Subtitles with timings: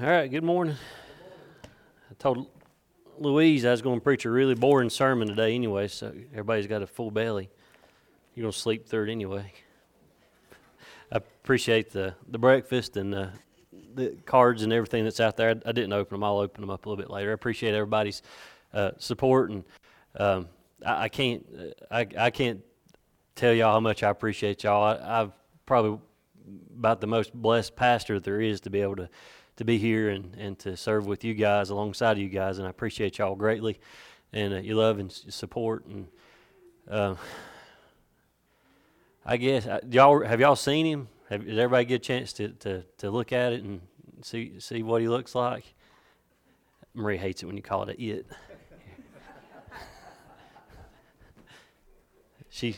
[0.00, 0.76] All right, good morning.
[1.64, 2.46] I told
[3.18, 6.82] Louise I was going to preach a really boring sermon today anyway, so everybody's got
[6.82, 7.50] a full belly.
[8.36, 9.52] You're going to sleep through it anyway.
[11.10, 13.30] I appreciate the, the breakfast and the,
[13.96, 15.48] the cards and everything that's out there.
[15.48, 17.30] I, I didn't open them, I'll open them up a little bit later.
[17.30, 18.22] I appreciate everybody's
[18.72, 19.64] uh, support, and
[20.16, 20.46] um,
[20.86, 21.44] I, can't,
[21.90, 22.60] I, I can't
[23.34, 24.84] tell y'all how much I appreciate y'all.
[24.84, 25.32] I, I've
[25.66, 25.98] probably
[26.78, 29.08] about the most blessed pastor there is to be able to
[29.58, 32.66] to be here and, and to serve with you guys alongside of you guys, and
[32.66, 33.80] I appreciate y'all greatly,
[34.32, 35.84] and uh, your love and support.
[35.86, 36.06] And
[36.88, 37.16] uh,
[39.26, 41.08] I guess uh, y'all have y'all seen him?
[41.28, 43.80] Have, did everybody get a chance to, to, to look at it and
[44.22, 45.74] see see what he looks like?
[46.94, 48.26] Marie hates it when you call it a it.
[52.48, 52.76] she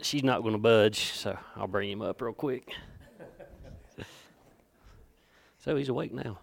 [0.00, 2.72] she's not going to budge, so I'll bring him up real quick.
[5.60, 6.38] So he's awake now.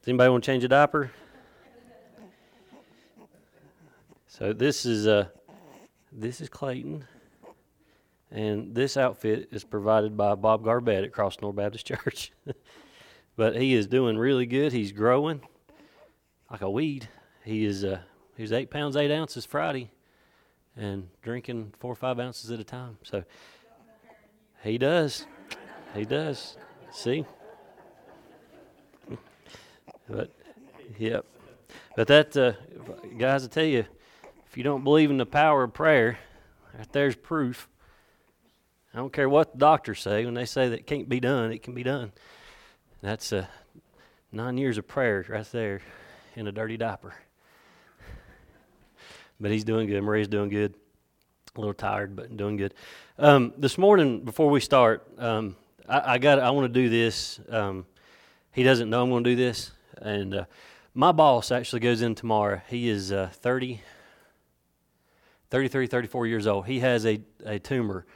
[0.00, 1.10] Does anybody want to change a diaper?
[4.26, 5.26] So this is uh,
[6.10, 7.04] this is Clayton,
[8.30, 12.32] and this outfit is provided by Bob Garbett at Cross North Baptist Church.
[13.36, 14.72] but he is doing really good.
[14.72, 15.40] He's growing
[16.50, 17.08] like a weed.
[17.44, 18.00] He is uh,
[18.36, 19.90] he was eight pounds eight ounces Friday
[20.76, 22.98] and drinking four or five ounces at a time.
[23.02, 23.24] So
[24.62, 25.26] he does.
[25.94, 26.56] He does.
[26.90, 27.24] See?
[30.12, 30.30] But,
[30.98, 31.24] yep.
[31.96, 32.52] But that, uh,
[33.16, 33.86] guys, I tell you,
[34.46, 36.18] if you don't believe in the power of prayer,
[36.76, 37.66] right there's proof.
[38.92, 40.26] I don't care what the doctors say.
[40.26, 42.12] When they say that it can't be done, it can be done.
[43.00, 43.46] That's uh,
[44.30, 45.80] nine years of prayer right there
[46.36, 47.14] in a dirty diaper.
[49.40, 50.02] But he's doing good.
[50.02, 50.74] Marie's doing good.
[51.56, 52.74] A little tired, but doing good.
[53.18, 55.56] Um, this morning, before we start, um,
[55.88, 56.38] I, I, got.
[56.38, 57.40] I want to do this.
[57.48, 57.86] Um,
[58.52, 60.44] he doesn't know I'm going to do this, and uh,
[60.94, 62.60] my boss actually goes in tomorrow.
[62.68, 63.80] He is uh, 30,
[65.50, 66.66] 33, 34 years old.
[66.66, 68.06] He has a, a tumor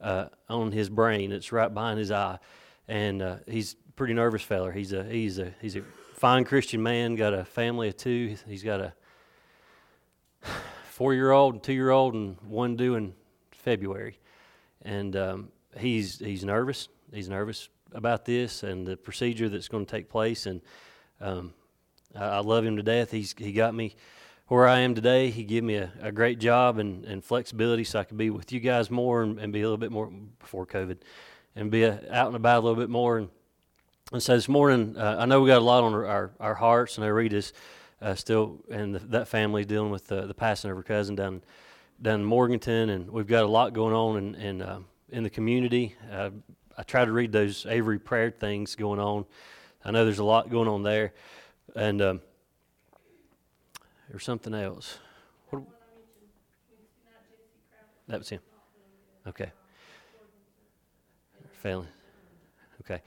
[0.00, 1.32] uh, on his brain.
[1.32, 2.38] It's right behind his eye,
[2.88, 4.72] and uh, he's a pretty nervous feller.
[4.72, 5.82] He's a he's a he's a
[6.14, 7.16] fine Christian man.
[7.16, 8.36] Got a family of two.
[8.46, 8.92] He's got a
[10.90, 13.14] four year old and two year old, and one due in
[13.50, 14.18] February.
[14.82, 16.88] And um, he's he's nervous.
[17.12, 20.46] He's nervous about this and the procedure that's going to take place.
[20.46, 20.60] And
[21.20, 21.52] um,
[22.14, 23.10] I, I, love him to death.
[23.10, 23.96] He's he got me
[24.48, 25.30] where I am today.
[25.30, 28.52] He gave me a, a great job and, and flexibility, so I could be with
[28.52, 30.98] you guys more and, and be a little bit more before COVID,
[31.54, 33.18] and be a, out and about a little bit more.
[33.18, 33.28] And,
[34.12, 36.54] and so this morning, uh, I know we got a lot on our, our, our
[36.54, 37.34] hearts, and I read
[38.00, 41.42] uh, still, and the, that family dealing with the, the passing of her cousin down
[42.00, 45.30] down in Morganton, and we've got a lot going on in in, uh, in the
[45.30, 45.96] community.
[46.12, 46.30] Uh,
[46.76, 49.24] I try to read those Avery prayer things going on.
[49.86, 51.14] I know there's a lot going on there,
[51.74, 52.20] and um,
[54.10, 54.98] there's something else.
[55.50, 55.62] What,
[58.08, 58.40] that was him.
[59.26, 59.50] Okay.
[61.62, 61.88] Failing.
[62.82, 63.00] Okay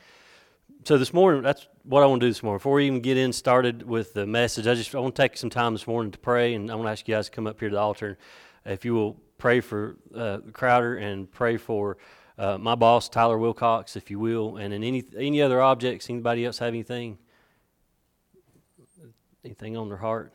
[0.85, 2.57] so this morning, that's what I want to do this morning.
[2.57, 5.37] Before we even get in started with the message, I just I want to take
[5.37, 7.47] some time this morning to pray, and I want to ask you guys to come
[7.47, 8.17] up here to the altar.
[8.65, 11.97] If you will pray for uh, Crowder and pray for
[12.39, 16.09] uh, my boss Tyler Wilcox, if you will, and in any any other objects.
[16.09, 17.17] Anybody else have anything?
[19.43, 20.33] Anything on their heart?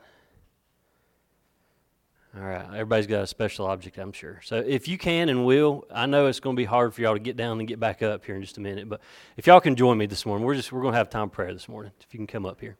[2.37, 4.41] All right, everybody's got a special object, I'm sure.
[4.43, 7.13] So if you can and will, I know it's going to be hard for y'all
[7.13, 8.99] to get down and get back up here in just a minute, but
[9.37, 11.53] if y'all can join me this morning, we're just we're going to have time prayer
[11.53, 11.91] this morning.
[12.01, 12.77] If you can come up here.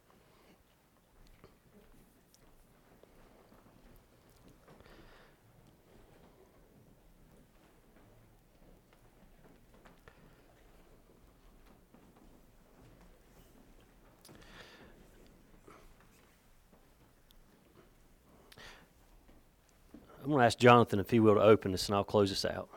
[20.26, 22.46] I'm going to ask Jonathan if he will to open this, and I'll close this
[22.46, 22.68] out.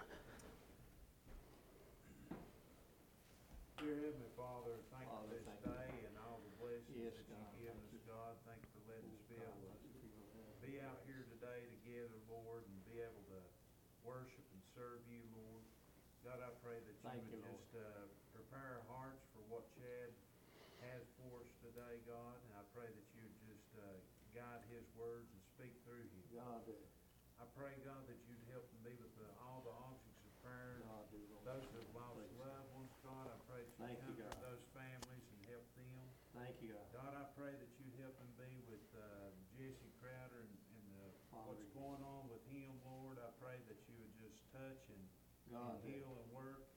[45.48, 46.68] God, and heal and work.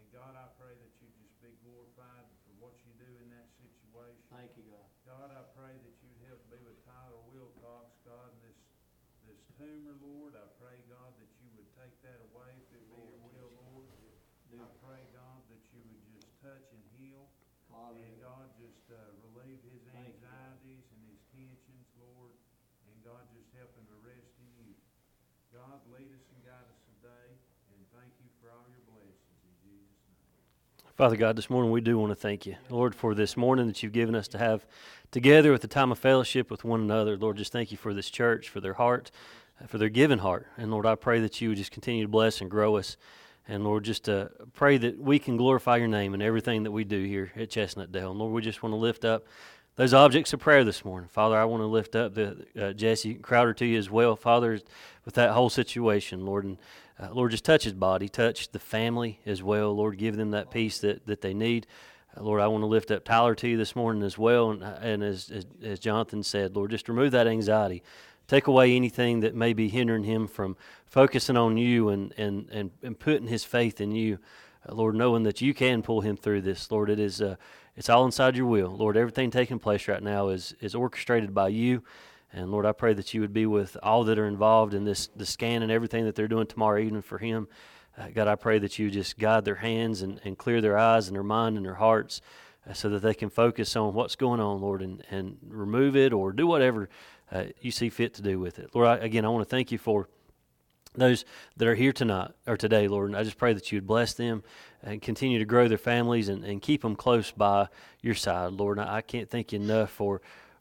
[0.00, 3.48] And God, I pray that you just be glorified for what you do in that
[3.60, 4.24] situation.
[4.32, 4.88] Thank you, God.
[5.04, 8.60] God, I pray that you'd help me with Tyler Wilcox, God, and this,
[9.28, 10.32] this tumor, Lord.
[10.32, 13.88] I pray, God, that you would take that away if it be your will, Lord.
[14.56, 17.28] I pray, God, that you would just touch and heal.
[17.70, 18.98] And God, just uh,
[19.30, 22.34] relieve his anxieties and his tensions, Lord.
[22.88, 24.74] And God, just help him to rest in you.
[25.54, 27.38] God, lead us and guide us today.
[27.92, 29.88] Thank you for all your blessings in Jesus'
[30.84, 30.92] name.
[30.94, 33.82] Father God, this morning we do want to thank you, Lord, for this morning that
[33.82, 34.64] you've given us to have
[35.10, 37.16] together with the time of fellowship with one another.
[37.16, 39.10] Lord, just thank you for this church, for their heart,
[39.66, 40.46] for their giving heart.
[40.56, 42.96] And Lord, I pray that you would just continue to bless and grow us.
[43.48, 46.84] And Lord, just uh, pray that we can glorify your name in everything that we
[46.84, 48.10] do here at Chestnut Dale.
[48.10, 49.26] And Lord, we just want to lift up
[49.76, 51.08] those objects of prayer this morning.
[51.08, 54.60] Father, I want to lift up the uh, Jesse Crowder to you as well, Father,
[55.04, 56.44] with that whole situation, Lord.
[56.44, 56.58] And
[57.00, 59.74] uh, Lord, just touch his body, touch the family as well.
[59.74, 61.66] Lord, give them that peace that, that they need.
[62.16, 64.50] Uh, Lord, I want to lift up Tyler to you this morning as well.
[64.50, 67.82] And, uh, and as, as, as Jonathan said, Lord, just remove that anxiety.
[68.28, 70.56] Take away anything that may be hindering him from
[70.86, 74.18] focusing on you and, and, and, and putting his faith in you.
[74.68, 76.70] Uh, Lord, knowing that you can pull him through this.
[76.70, 77.36] Lord, it is uh,
[77.76, 78.68] it's all inside your will.
[78.68, 81.82] Lord, everything taking place right now is, is orchestrated by you.
[82.32, 85.08] And Lord, I pray that you would be with all that are involved in this
[85.16, 87.48] the scan and everything that they're doing tomorrow evening for him.
[87.98, 91.08] Uh, God, I pray that you just guide their hands and, and clear their eyes
[91.08, 92.20] and their mind and their hearts
[92.68, 96.12] uh, so that they can focus on what's going on, Lord, and, and remove it
[96.12, 96.88] or do whatever
[97.32, 98.70] uh, you see fit to do with it.
[98.74, 100.08] Lord, I, again, I want to thank you for
[100.94, 101.24] those
[101.56, 103.10] that are here tonight or today, Lord.
[103.10, 104.42] And I just pray that you would bless them
[104.82, 107.68] and continue to grow their families and, and keep them close by
[108.02, 108.78] your side, Lord.
[108.78, 110.20] I, I can't thank you enough for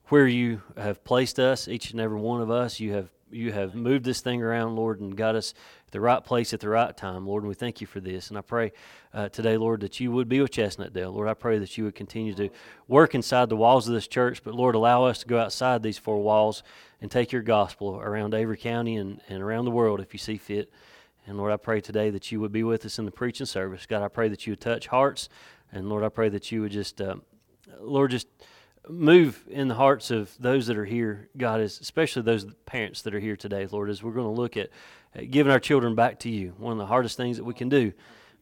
[0.10, 2.80] where you have placed us, each and every one of us.
[2.80, 5.54] You have you have moved this thing around, Lord, and got us
[5.86, 7.44] at the right place at the right time, Lord.
[7.44, 8.30] And we thank you for this.
[8.30, 8.72] And I pray
[9.14, 11.12] uh, today, Lord, that you would be with Chestnut Dale.
[11.12, 12.50] Lord, I pray that you would continue to
[12.88, 15.98] work inside the walls of this church, but Lord, allow us to go outside these
[15.98, 16.64] four walls
[17.02, 20.38] and take your gospel around Avery County and, and around the world if you see
[20.38, 20.72] fit.
[21.28, 23.86] And Lord, I pray today that you would be with us in the preaching service.
[23.86, 25.30] God, I pray that you would touch hearts.
[25.72, 27.18] And Lord, I pray that you would just, uh,
[27.80, 28.28] Lord, just
[28.88, 33.14] move in the hearts of those that are here, God, is especially those parents that
[33.14, 34.70] are here today, Lord, as we're going to look at,
[35.14, 37.70] at giving our children back to you, one of the hardest things that we can
[37.70, 37.92] do.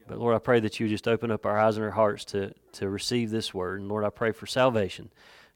[0.07, 2.53] But Lord, I pray that you just open up our eyes and our hearts to,
[2.73, 3.81] to receive this word.
[3.81, 5.09] And Lord, I pray for salvation.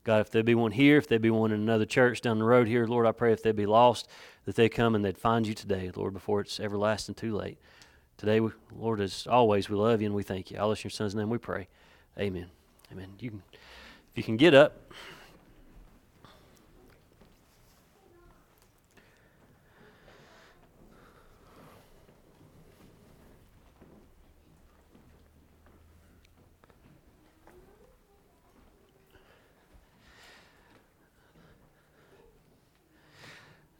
[0.03, 2.45] God, if there be one here, if there be one in another church down the
[2.45, 4.09] road here, Lord, I pray if they be lost,
[4.45, 7.59] that they come and they'd find you today, Lord, before it's everlasting too late.
[8.17, 10.59] Today, we, Lord, as always, we love you and we thank you.
[10.59, 11.67] All in your son's name we pray.
[12.19, 12.47] Amen.
[12.91, 13.13] Amen.
[13.19, 13.43] You can,
[14.13, 14.77] if you can get up.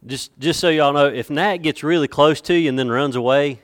[0.04, 3.16] Just, just so y'all know, if Nat gets really close to you and then runs
[3.16, 3.62] away,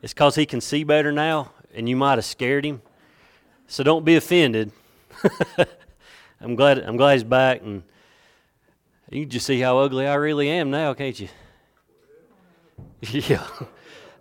[0.00, 2.82] it's because he can see better now, and you might have scared him.
[3.66, 4.70] So don't be offended.
[6.42, 7.82] I'm glad, I'm glad he's back, and
[9.10, 11.28] you can just see how ugly I really am now, can't you?
[13.10, 13.44] Yeah,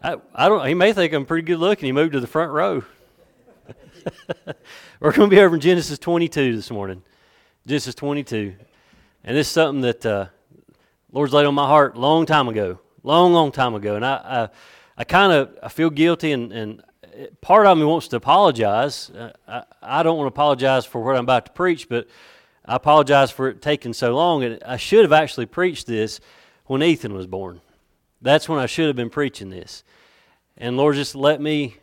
[0.01, 0.65] I, I don't.
[0.67, 1.85] He may think I'm pretty good looking.
[1.85, 2.83] He moved to the front row.
[4.99, 7.03] We're going to be over in Genesis 22 this morning.
[7.67, 8.55] Genesis 22,
[9.23, 10.05] and this is something that.
[10.05, 10.25] Uh,
[11.11, 14.49] Lord's laid on my heart long time ago, long, long time ago, and I, I,
[14.97, 16.81] I kind of I feel guilty, and, and
[17.41, 19.09] part of me wants to apologize.
[19.09, 22.07] Uh, I, I don't want to apologize for what I'm about to preach, but
[22.65, 24.43] I apologize for it taking so long.
[24.43, 26.19] And I should have actually preached this
[26.65, 27.61] when Ethan was born.
[28.21, 29.83] That's when I should have been preaching this.
[30.57, 31.77] And Lord, just let me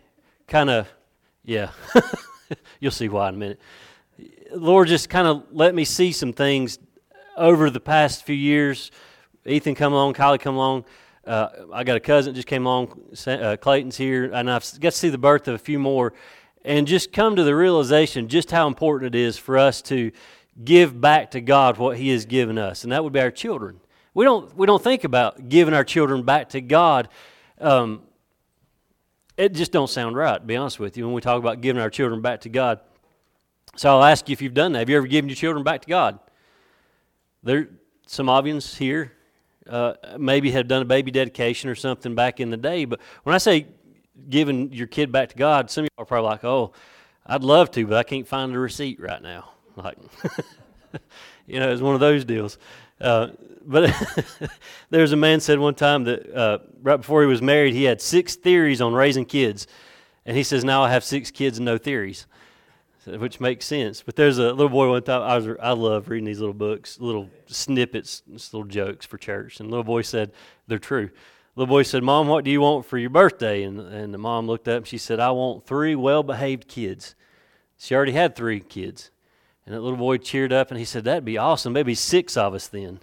[0.47, 0.89] kind of,
[1.45, 1.71] yeah,
[2.81, 3.61] you'll see why in a minute.
[4.53, 6.79] Lord, just kind of let me see some things
[7.37, 8.91] over the past few years
[9.49, 10.85] Ethan come along, Kylie come along.
[11.29, 12.99] Uh, I got a cousin just came along.
[13.27, 16.15] Uh, Clayton's here, and I've got to see the birth of a few more,
[16.65, 20.11] and just come to the realization just how important it is for us to
[20.65, 23.79] give back to God what He has given us, and that would be our children.
[24.15, 27.11] We don't we don't think about giving our children back to God.
[27.61, 28.05] Um,
[29.37, 31.83] it just don't sound right, to be honest with you, when we talk about giving
[31.83, 32.81] our children back to God.
[33.77, 34.79] So I'll ask you if you've done that.
[34.79, 36.19] Have you ever given your children back to God?
[37.43, 37.69] There,
[38.07, 39.13] some of here
[39.69, 42.85] uh, maybe have done a baby dedication or something back in the day.
[42.85, 43.67] But when I say
[44.29, 46.73] giving your kid back to God, some of you are probably like, oh,
[47.27, 49.51] I'd love to, but I can't find a receipt right now.
[49.77, 49.97] Like,
[51.47, 52.59] you know, it's one of those deals.
[53.01, 53.29] Uh,
[53.65, 53.95] but
[54.91, 58.01] there's a man said one time that uh, right before he was married, he had
[58.01, 59.69] six theories on raising kids.
[60.27, 62.27] And he says, now I have six kids and no theories.
[63.17, 64.03] Which makes sense.
[64.03, 65.23] But there's a little boy one time.
[65.23, 69.61] I was I love reading these little books, little snippets, little jokes for church.
[69.61, 70.33] And the little boy said
[70.67, 71.07] they're true.
[71.55, 74.19] The little boy said, "Mom, what do you want for your birthday?" And and the
[74.19, 74.79] mom looked up.
[74.79, 77.15] and She said, "I want three well-behaved kids."
[77.79, 79.11] She already had three kids.
[79.65, 81.73] And that little boy cheered up and he said, That'd be awesome.
[81.73, 83.01] Maybe six of us then.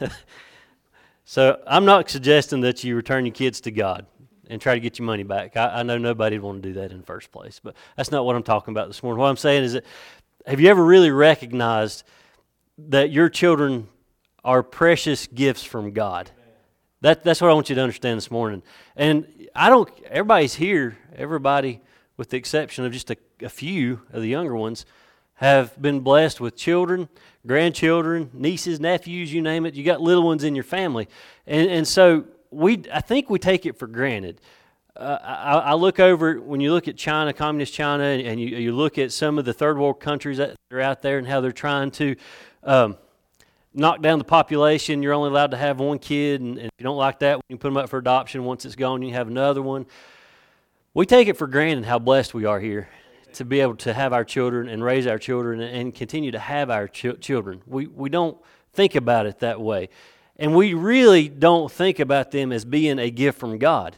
[1.24, 4.06] so I'm not suggesting that you return your kids to God
[4.48, 5.56] and try to get your money back.
[5.56, 8.10] I, I know nobody would want to do that in the first place, but that's
[8.10, 9.20] not what I'm talking about this morning.
[9.20, 9.84] What I'm saying is that
[10.46, 12.04] have you ever really recognized
[12.78, 13.88] that your children
[14.44, 16.30] are precious gifts from God?
[17.00, 18.62] That, that's what I want you to understand this morning.
[18.96, 21.80] And I don't, everybody's here, everybody,
[22.16, 24.86] with the exception of just a, a few of the younger ones,
[25.34, 27.08] have been blessed with children,
[27.46, 29.74] grandchildren, nieces, nephews, you name it.
[29.74, 31.08] You got little ones in your family.
[31.46, 32.24] And, and so
[32.56, 34.40] we, I think we take it for granted.
[34.96, 38.56] Uh, I, I, look over when you look at China, communist China, and, and you,
[38.56, 41.42] you, look at some of the third world countries that are out there and how
[41.42, 42.16] they're trying to
[42.62, 42.96] um,
[43.74, 45.02] knock down the population.
[45.02, 47.58] You're only allowed to have one kid, and, and if you don't like that, you
[47.58, 48.44] put them up for adoption.
[48.44, 49.84] Once it's gone, you have another one.
[50.94, 52.88] We take it for granted how blessed we are here
[53.34, 56.70] to be able to have our children and raise our children and continue to have
[56.70, 57.60] our ch- children.
[57.66, 58.38] We, we don't
[58.72, 59.90] think about it that way.
[60.38, 63.96] And we really don't think about them as being a gift from God.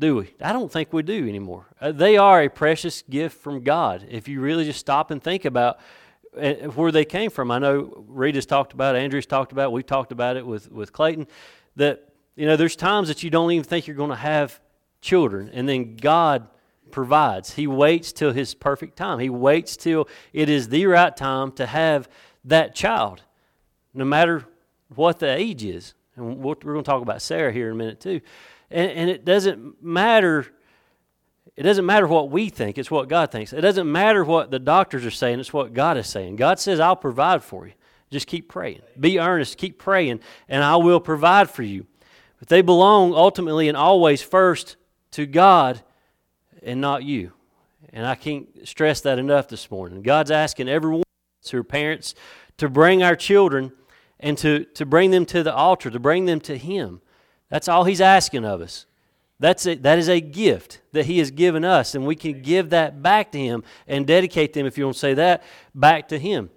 [0.00, 0.34] Do we?
[0.40, 1.66] I don't think we do anymore.
[1.80, 4.06] Uh, they are a precious gift from God.
[4.10, 5.78] If you really just stop and think about
[6.36, 7.50] uh, where they came from.
[7.50, 11.28] I know Rita's talked about, Andrew's talked about, we've talked about it with, with Clayton,
[11.76, 14.60] that, you know, there's times that you don't even think you're going to have
[15.00, 15.48] children.
[15.52, 16.48] And then God
[16.90, 17.52] provides.
[17.52, 19.20] He waits till his perfect time.
[19.20, 22.08] He waits till it is the right time to have
[22.44, 23.22] that child,
[23.92, 24.44] no matter
[24.94, 25.94] what the age is.
[26.16, 28.20] And we're going to talk about Sarah here in a minute too.
[28.70, 30.46] And, and it doesn't matter.
[31.56, 33.52] It doesn't matter what we think, it's what God thinks.
[33.52, 36.36] It doesn't matter what the doctors are saying, it's what God is saying.
[36.36, 37.74] God says, I'll provide for you.
[38.10, 38.82] Just keep praying.
[38.98, 41.86] Be earnest, keep praying, and I will provide for you.
[42.38, 44.76] But they belong ultimately and always first
[45.12, 45.80] to God
[46.62, 47.32] and not you.
[47.92, 50.02] And I can't stress that enough this morning.
[50.02, 51.04] God's asking everyone
[51.50, 52.14] who are parents
[52.58, 53.72] to bring our children
[54.24, 57.02] and to, to bring them to the altar, to bring them to Him.
[57.50, 58.86] That's all He's asking of us.
[59.38, 62.70] That's a, that is a gift that He has given us, and we can give
[62.70, 65.42] that back to Him and dedicate them, if you want to say that,
[65.74, 66.48] back to Him.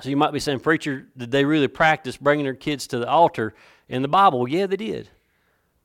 [0.00, 3.08] So you might be saying, Preacher, did they really practice bringing their kids to the
[3.08, 3.54] altar
[3.88, 4.48] in the Bible?
[4.48, 5.08] Yeah, they did.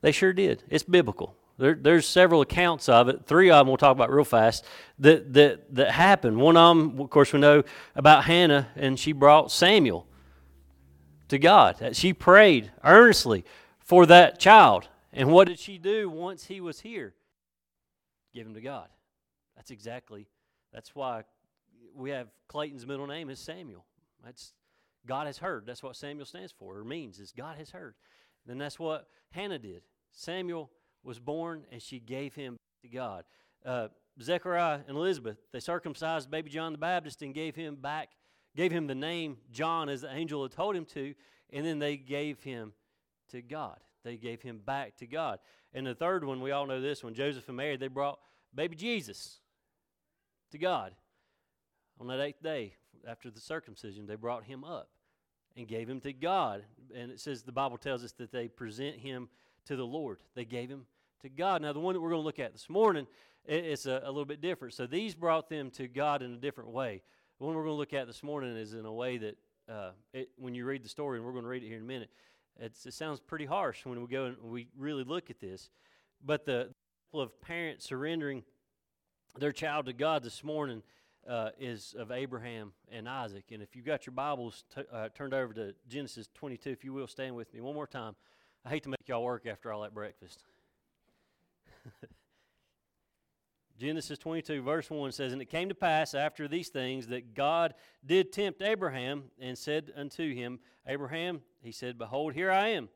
[0.00, 0.64] They sure did.
[0.68, 1.36] It's biblical.
[1.56, 3.26] There, there's several accounts of it.
[3.26, 4.64] Three of them we'll talk about real fast
[4.98, 6.38] that, that, that happened.
[6.38, 7.62] One of them, of course, we know
[7.94, 10.04] about Hannah, and she brought Samuel
[11.28, 11.96] to God.
[11.96, 13.44] She prayed earnestly
[13.78, 14.88] for that child.
[15.12, 17.14] And what did she do once he was here?
[18.34, 18.88] Give him to God.
[19.56, 20.28] That's exactly,
[20.72, 21.22] that's why
[21.94, 23.86] we have Clayton's middle name is Samuel.
[24.24, 24.52] That's
[25.06, 25.64] God has heard.
[25.66, 27.94] That's what Samuel stands for or means is God has heard.
[28.48, 29.82] And that's what Hannah did.
[30.12, 30.70] Samuel
[31.02, 33.24] was born and she gave him to God.
[33.64, 33.88] Uh,
[34.20, 38.10] Zechariah and Elizabeth, they circumcised baby John the Baptist and gave him back,
[38.56, 41.14] gave him the name John as the angel had told him to,
[41.52, 42.72] and then they gave him
[43.30, 43.78] to God.
[44.02, 45.38] They gave him back to God.
[45.74, 48.18] And the third one, we all know this one, Joseph and Mary, they brought
[48.54, 49.40] baby Jesus
[50.50, 50.92] to God.
[52.00, 52.74] On that eighth day
[53.06, 54.88] after the circumcision, they brought him up
[55.56, 56.64] and gave him to God.
[56.94, 59.28] And it says, the Bible tells us that they present him
[59.66, 60.18] to the Lord.
[60.34, 60.86] They gave him
[61.22, 61.62] to God.
[61.62, 63.06] Now, the one that we're going to look at this morning
[63.46, 64.74] is a, a little bit different.
[64.74, 67.02] So these brought them to God in a different way.
[67.38, 69.36] The one we're going to look at this morning is in a way that
[69.68, 71.82] uh, it, when you read the story, and we're going to read it here in
[71.82, 72.08] a minute,
[72.58, 75.68] it sounds pretty harsh when we go and we really look at this.
[76.24, 76.70] But the
[77.12, 78.42] example of parents surrendering
[79.38, 80.82] their child to God this morning
[81.28, 83.44] uh, is of Abraham and Isaac.
[83.50, 86.94] And if you've got your Bibles t- uh, turned over to Genesis 22, if you
[86.94, 88.14] will stand with me one more time.
[88.64, 90.42] I hate to make y'all work after all that breakfast.
[93.78, 97.74] Genesis 22, verse 1 says, And it came to pass after these things that God
[98.04, 102.88] did tempt Abraham and said unto him, Abraham, he said, Behold, here I am.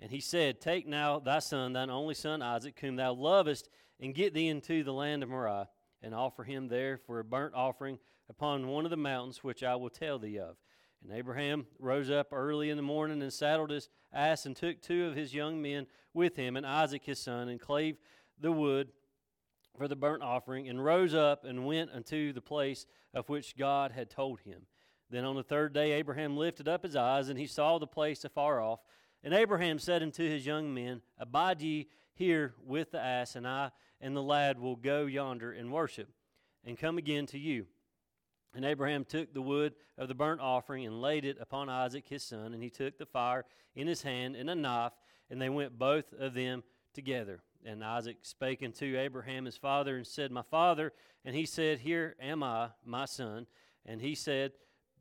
[0.00, 4.14] And he said, Take now thy son, thine only son Isaac, whom thou lovest, and
[4.14, 5.68] get thee into the land of Moriah,
[6.02, 9.76] and offer him there for a burnt offering upon one of the mountains which I
[9.76, 10.56] will tell thee of.
[11.02, 15.06] And Abraham rose up early in the morning and saddled his ass and took two
[15.06, 17.96] of his young men with him and Isaac his son and clave
[18.40, 18.88] the wood
[19.76, 23.92] for the burnt offering and rose up and went unto the place of which God
[23.92, 24.66] had told him.
[25.10, 28.24] Then on the third day Abraham lifted up his eyes and he saw the place
[28.24, 28.80] afar off.
[29.22, 33.70] And Abraham said unto his young men, Abide ye here with the ass, and I
[34.00, 36.08] and the lad will go yonder and worship,
[36.64, 37.66] and come again to you.
[38.54, 42.22] And Abraham took the wood of the burnt offering and laid it upon Isaac his
[42.22, 44.92] son, and he took the fire in his hand and a knife,
[45.30, 46.62] and they went both of them
[46.92, 47.40] together.
[47.64, 50.92] And Isaac spake unto Abraham his father, and said, My father.
[51.24, 53.46] And he said, Here am I, my son.
[53.86, 54.52] And he said,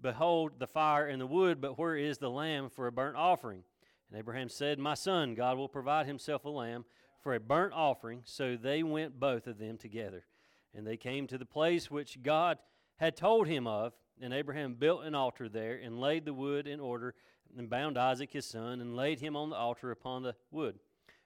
[0.01, 3.63] Behold the fire and the wood, but where is the lamb for a burnt offering?
[4.09, 6.85] And Abraham said, My son, God will provide himself a lamb
[7.21, 8.21] for a burnt offering.
[8.25, 10.25] So they went both of them together.
[10.73, 12.57] And they came to the place which God
[12.97, 13.93] had told him of.
[14.21, 17.15] And Abraham built an altar there, and laid the wood in order,
[17.57, 20.79] and bound Isaac his son, and laid him on the altar upon the wood.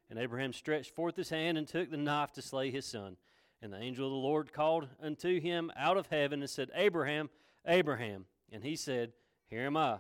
[0.10, 3.18] And Abraham stretched forth his hand, and took the knife to slay his son.
[3.62, 7.30] And the angel of the Lord called unto him out of heaven, and said, Abraham,
[7.66, 8.26] Abraham.
[8.52, 9.14] And he said,
[9.50, 10.00] Here am I.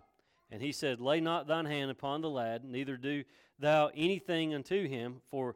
[0.49, 3.23] And he said, Lay not thine hand upon the lad, neither do
[3.59, 5.55] thou anything unto him, for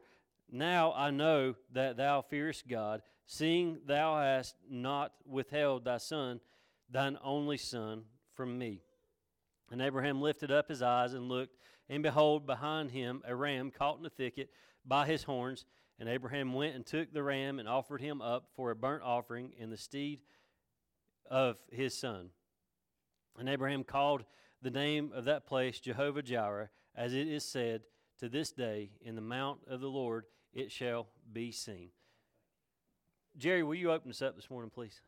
[0.50, 6.40] now I know that thou fearest God, seeing thou hast not withheld thy son,
[6.90, 8.04] thine only son,
[8.34, 8.82] from me.
[9.70, 11.56] And Abraham lifted up his eyes and looked,
[11.88, 14.50] and behold, behind him a ram caught in a thicket
[14.84, 15.64] by his horns.
[15.98, 19.52] And Abraham went and took the ram and offered him up for a burnt offering
[19.56, 20.18] in the stead
[21.30, 22.30] of his son.
[23.38, 24.24] And Abraham called
[24.62, 27.82] the name of that place Jehovah Jireh, as it is said,
[28.18, 31.90] To this day, in the mount of the Lord it shall be seen.
[33.36, 35.00] Jerry, will you open us up this morning, please?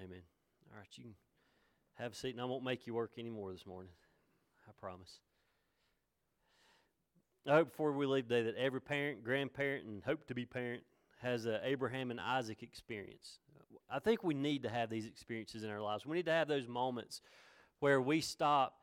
[0.00, 0.22] Amen.
[0.70, 1.14] All right, you can
[1.94, 3.90] have a seat, and I won't make you work anymore this morning.
[4.68, 5.20] I promise.
[7.46, 10.82] I hope before we leave today that every parent, grandparent, and hope to be parent
[11.22, 13.38] has an Abraham and Isaac experience.
[13.90, 16.04] I think we need to have these experiences in our lives.
[16.04, 17.22] We need to have those moments
[17.80, 18.74] where we stop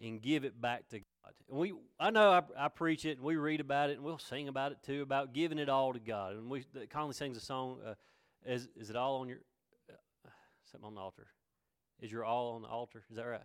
[0.00, 1.32] and give it back to God.
[1.50, 4.18] And we, I know I, I, preach it and we read about it and we'll
[4.18, 6.36] sing about it too about giving it all to God.
[6.36, 7.78] And we Conley sings a song.
[7.84, 7.94] Uh,
[8.46, 9.38] is is it all on your
[9.90, 10.30] uh,
[10.70, 11.26] something on the altar?
[12.00, 13.04] Is your all on the altar?
[13.10, 13.40] Is that right?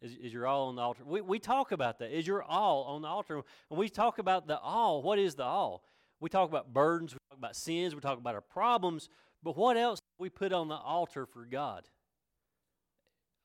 [0.00, 1.02] Is, is your all on the altar?
[1.04, 2.10] We we talk about that.
[2.10, 3.42] Is your all on the altar?
[3.70, 5.02] And we talk about the all.
[5.02, 5.84] What is the all?
[6.20, 7.12] We talk about burdens.
[7.14, 7.94] We talk about sins.
[7.94, 9.08] We talk about our problems.
[9.42, 11.84] But what else we put on the altar for God?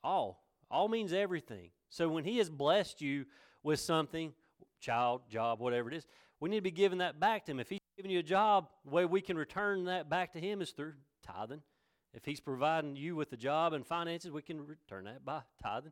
[0.04, 0.44] All.
[0.72, 1.72] All means everything.
[1.90, 3.26] So when He has blessed you
[3.64, 4.34] with something,
[4.80, 6.08] child, job, whatever it is,
[6.40, 7.60] we need to be giving that back to Him.
[7.60, 10.62] If He's giving you a job, the way we can return that back to Him
[10.62, 10.94] is through
[11.24, 11.62] tithing.
[12.14, 15.92] If He's providing you with a job and finances, we can return that by tithing,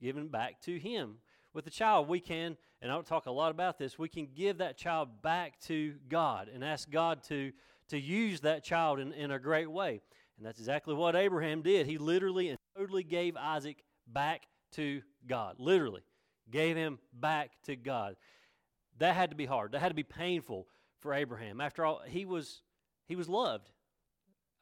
[0.00, 1.16] giving back to Him.
[1.54, 4.28] With the child, we can, and I don't talk a lot about this, we can
[4.34, 7.52] give that child back to God and ask God to,
[7.88, 10.00] to use that child in, in a great way.
[10.36, 11.86] And that's exactly what Abraham did.
[11.86, 15.56] He literally and totally gave Isaac back to God.
[15.58, 16.02] Literally,
[16.50, 18.16] gave him back to God.
[18.98, 19.72] That had to be hard.
[19.72, 20.66] That had to be painful
[21.00, 21.60] for Abraham.
[21.60, 22.62] After all, he was
[23.06, 23.70] he was loved.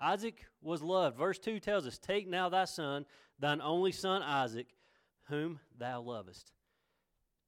[0.01, 1.17] Isaac was loved.
[1.17, 3.07] Verse 2 tells us, Take now thy son,
[3.39, 4.67] thine only son Isaac,
[5.29, 6.53] whom thou lovest.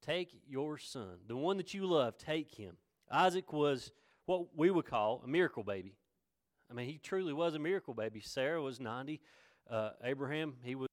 [0.03, 2.77] Take your son, the one that you love, take him.
[3.11, 3.93] Isaac was
[4.27, 5.95] what we would call a miracle baby.
[6.71, 8.21] I mean, he truly was a miracle baby.
[8.21, 9.21] Sarah was 90.
[9.71, 10.89] Uh, Abraham, he was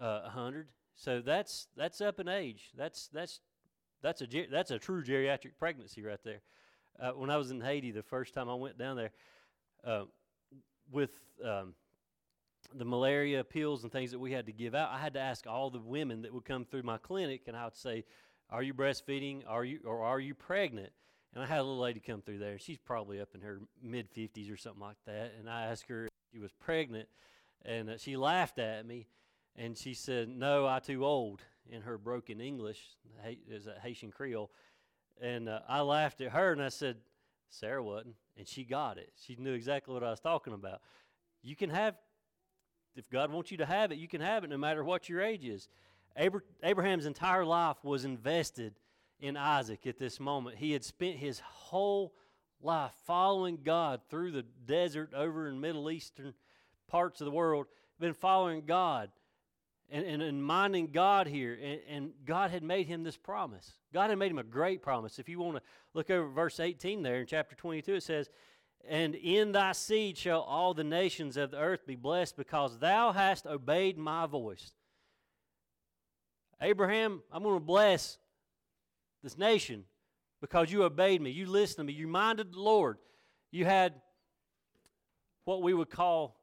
[0.00, 0.68] uh, 100.
[0.94, 2.70] So that's that's up in age.
[2.76, 3.40] That's that's
[4.02, 6.42] that's a that's a true geriatric pregnancy right there.
[6.98, 9.10] Uh, when I was in Haiti the first time I went down there,
[9.84, 10.04] uh,
[10.92, 11.10] with
[11.44, 11.74] um,
[12.74, 15.46] the malaria pills and things that we had to give out, I had to ask
[15.46, 18.04] all the women that would come through my clinic, and I would say,
[18.50, 19.42] "Are you breastfeeding?
[19.46, 20.92] Are you or are you pregnant?"
[21.34, 23.60] And I had a little lady come through there, and she's probably up in her
[23.82, 25.34] mid 50s or something like that.
[25.38, 27.08] And I asked her if she was pregnant,
[27.64, 29.06] and uh, she laughed at me.
[29.56, 32.80] And she said, No, I too old, in her broken English,
[33.48, 34.50] is a Haitian Creole.
[35.20, 36.96] And uh, I laughed at her and I said,
[37.50, 38.14] Sarah wasn't.
[38.40, 39.12] And she got it.
[39.26, 40.80] She knew exactly what I was talking about.
[41.42, 41.94] You can have,
[42.96, 45.20] if God wants you to have it, you can have it no matter what your
[45.20, 45.68] age is.
[46.62, 48.76] Abraham's entire life was invested
[49.20, 50.56] in Isaac at this moment.
[50.56, 52.14] He had spent his whole
[52.62, 56.32] life following God through the desert over in Middle Eastern
[56.88, 57.66] parts of the world,
[57.98, 59.10] been following God
[59.90, 61.58] and, and, and minding God here.
[61.62, 63.72] And, and God had made him this promise.
[63.92, 65.18] God had made him a great promise.
[65.18, 65.62] If you want to
[65.94, 68.30] look over verse 18 there in chapter 22, it says,
[68.88, 73.12] And in thy seed shall all the nations of the earth be blessed, because thou
[73.12, 74.72] hast obeyed my voice.
[76.62, 78.18] Abraham, I'm going to bless
[79.22, 79.84] this nation
[80.40, 81.30] because you obeyed me.
[81.30, 81.92] You listened to me.
[81.92, 82.98] You minded the Lord.
[83.50, 83.94] You had
[85.44, 86.39] what we would call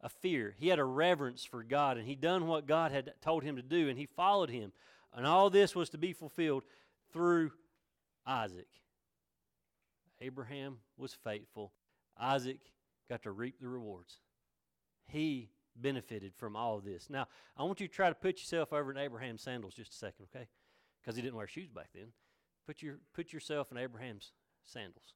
[0.00, 0.54] a fear.
[0.58, 3.62] He had a reverence for God, and he done what God had told him to
[3.62, 4.72] do, and he followed him.
[5.14, 6.64] And all this was to be fulfilled
[7.12, 7.52] through
[8.26, 8.68] Isaac.
[10.20, 11.72] Abraham was faithful.
[12.18, 12.60] Isaac
[13.08, 14.20] got to reap the rewards.
[15.06, 17.08] He benefited from all of this.
[17.10, 19.96] Now, I want you to try to put yourself over in Abraham's sandals just a
[19.96, 20.46] second, okay?
[21.00, 22.08] Because he didn't wear shoes back then.
[22.66, 24.32] Put, your, put yourself in Abraham's
[24.64, 25.14] sandals.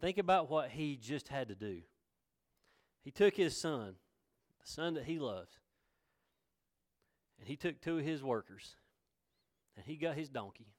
[0.00, 1.80] Think about what he just had to do.
[3.02, 3.96] He took his son,
[4.60, 5.56] the son that he loved,
[7.38, 8.76] and he took two of his workers,
[9.76, 10.74] and he got his donkey,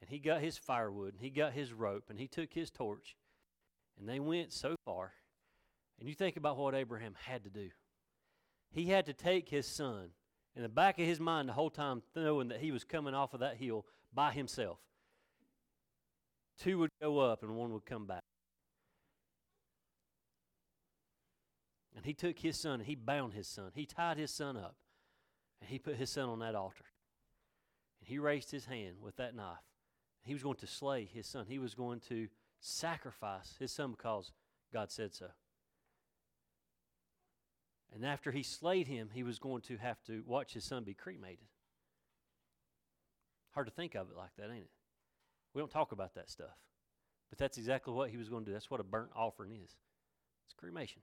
[0.00, 3.16] and he got his firewood, and he got his rope, and he took his torch,
[3.98, 5.12] and they went so far.
[5.98, 7.70] And you think about what Abraham had to do.
[8.70, 10.10] He had to take his son
[10.56, 13.34] in the back of his mind the whole time, knowing that he was coming off
[13.34, 14.78] of that hill by himself.
[16.58, 18.22] Two would go up and one would come back.
[22.04, 23.70] And he took his son and he bound his son.
[23.74, 24.76] He tied his son up
[25.62, 26.84] and he put his son on that altar.
[27.98, 29.64] And he raised his hand with that knife.
[30.22, 31.46] He was going to slay his son.
[31.48, 32.28] He was going to
[32.60, 34.32] sacrifice his son because
[34.70, 35.28] God said so.
[37.94, 40.92] And after he slayed him, he was going to have to watch his son be
[40.92, 41.46] cremated.
[43.52, 44.70] Hard to think of it like that, ain't it?
[45.54, 46.58] We don't talk about that stuff.
[47.30, 48.52] But that's exactly what he was going to do.
[48.52, 49.76] That's what a burnt offering is
[50.44, 51.00] it's cremation.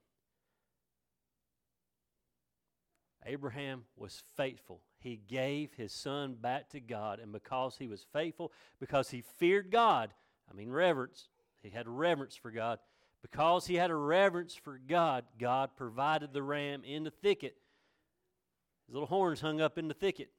[3.25, 4.81] Abraham was faithful.
[4.99, 7.19] He gave his son back to God.
[7.19, 10.13] And because he was faithful, because he feared God,
[10.49, 11.29] I mean, reverence,
[11.61, 12.79] he had reverence for God.
[13.21, 17.55] Because he had a reverence for God, God provided the ram in the thicket.
[18.87, 20.29] His little horns hung up in the thicket,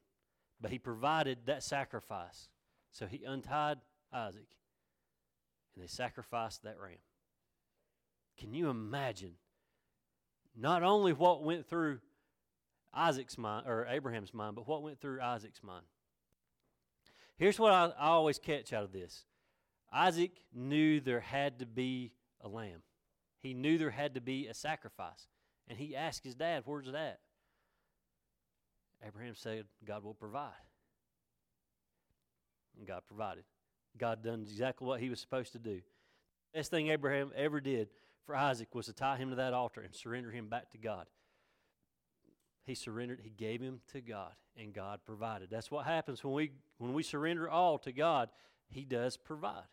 [0.61, 2.49] but he provided that sacrifice.
[2.91, 3.79] So he untied
[4.13, 4.47] Isaac
[5.75, 6.99] and they sacrificed that ram.
[8.39, 9.35] Can you imagine
[10.57, 12.01] not only what went through
[12.95, 15.85] Isaac's mind, or Abraham's mind, but what went through Isaac's mind.
[17.37, 19.25] Here's what I, I always catch out of this
[19.93, 22.83] Isaac knew there had to be a lamb,
[23.39, 25.29] he knew there had to be a sacrifice.
[25.69, 27.21] And he asked his dad, Where's that?
[29.07, 30.51] Abraham said, God will provide.
[32.77, 33.45] And God provided.
[33.97, 35.81] God done exactly what he was supposed to do.
[36.53, 37.89] The best thing Abraham ever did
[38.27, 41.07] for Isaac was to tie him to that altar and surrender him back to God.
[42.65, 45.51] He surrendered, he gave him to God, and God provided.
[45.51, 48.29] That's what happens when we when we surrender all to God,
[48.69, 49.65] he does provide.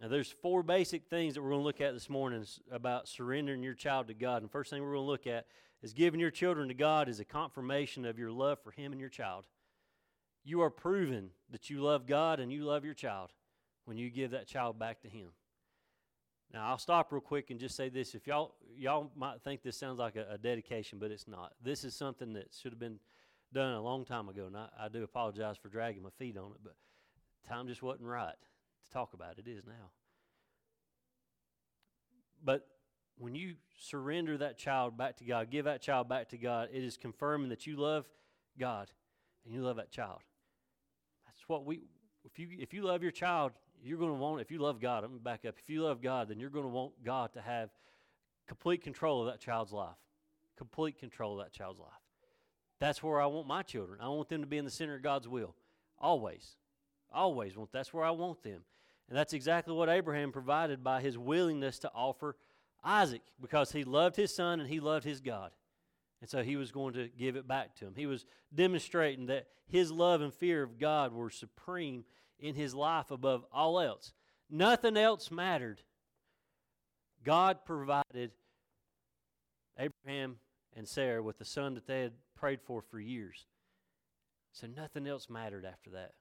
[0.00, 3.62] Now there's four basic things that we're going to look at this morning about surrendering
[3.62, 4.42] your child to God.
[4.42, 5.46] And first thing we're going to look at
[5.82, 9.00] is giving your children to God is a confirmation of your love for him and
[9.00, 9.46] your child.
[10.44, 13.32] You are proven that you love God and you love your child
[13.84, 15.28] when you give that child back to him.
[16.54, 19.76] Now I'll stop real quick and just say this: if y'all y'all might think this
[19.76, 21.52] sounds like a, a dedication, but it's not.
[21.60, 23.00] This is something that should have been
[23.52, 26.52] done a long time ago, and I, I do apologize for dragging my feet on
[26.52, 26.76] it, but
[27.46, 29.38] time just wasn't right to talk about.
[29.38, 29.90] It is now.
[32.44, 32.68] But
[33.18, 36.84] when you surrender that child back to God, give that child back to God, it
[36.84, 38.08] is confirming that you love
[38.58, 38.92] God
[39.44, 40.20] and you love that child.
[41.26, 41.82] That's what we
[42.24, 43.52] if you if you love your child,
[43.84, 45.56] you're going to want, if you love God, I'm going to back up.
[45.58, 47.70] If you love God, then you're going to want God to have
[48.46, 49.96] complete control of that child's life.
[50.56, 51.90] Complete control of that child's life.
[52.80, 54.00] That's where I want my children.
[54.00, 55.54] I want them to be in the center of God's will.
[55.98, 56.56] Always.
[57.12, 58.60] Always want that's where I want them.
[59.08, 62.36] And that's exactly what Abraham provided by his willingness to offer
[62.82, 65.50] Isaac because he loved his son and he loved his God.
[66.20, 67.92] And so he was going to give it back to him.
[67.94, 72.04] He was demonstrating that his love and fear of God were supreme
[72.38, 74.12] in his life above all else.
[74.50, 75.82] Nothing else mattered.
[77.24, 78.32] God provided
[79.78, 80.36] Abraham
[80.76, 83.46] and Sarah with the son that they had prayed for for years.
[84.52, 86.12] So nothing else mattered after that.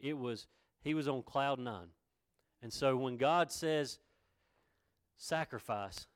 [0.00, 0.46] It was
[0.82, 1.88] he was on cloud 9.
[2.62, 3.98] And so when God says
[5.16, 6.06] sacrifice,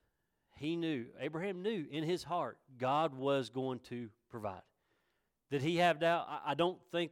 [0.56, 4.62] he knew, Abraham knew in his heart, God was going to provide.
[5.50, 6.26] Did he have doubt?
[6.46, 7.10] I, don't think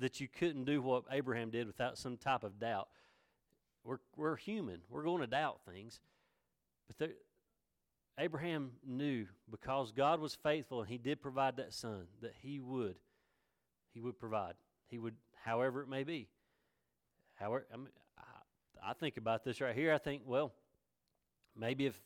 [0.00, 2.88] that you couldn't do what Abraham did without some type of doubt.
[3.84, 6.00] We're, we're human, we're going to doubt things.
[6.86, 7.14] But there,
[8.18, 12.96] Abraham knew because God was faithful and he did provide that son that he would
[13.92, 14.54] he would provide.
[14.86, 16.28] He would however it may be.
[17.34, 19.92] However, I, mean, I, I think about this right here.
[19.92, 20.52] I think, well,
[21.56, 22.00] maybe if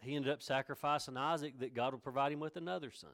[0.00, 3.10] he ended up sacrificing Isaac, that God would provide him with another son.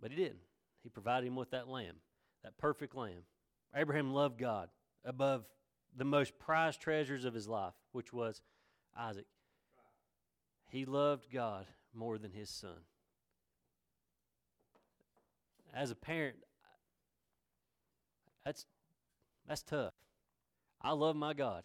[0.00, 0.40] But he didn't.
[0.82, 1.96] He provided him with that lamb,
[2.42, 3.24] that perfect lamb.
[3.74, 4.68] Abraham loved God
[5.04, 5.44] above
[5.96, 8.42] the most prized treasures of his life, which was
[8.96, 9.26] Isaac.
[10.68, 12.84] He loved God more than his son.
[15.74, 16.36] As a parent,
[18.44, 18.66] that's,
[19.46, 19.94] that's tough.
[20.80, 21.64] I love my God.